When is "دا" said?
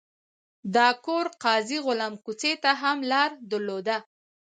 0.75-0.87